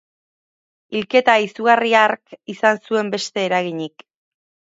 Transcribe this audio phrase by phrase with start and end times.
[0.95, 4.09] Hilketa izugarri hark izan zuen beste eraginik.